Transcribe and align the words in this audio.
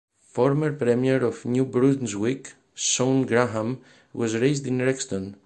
Former 0.31 0.71
Premier 0.73 1.23
of 1.23 1.45
New 1.45 1.63
Brunswick, 1.63 2.55
Shawn 2.73 3.21
Graham, 3.23 3.81
was 4.13 4.35
raised 4.35 4.65
in 4.65 4.79
Rexton. 4.79 5.35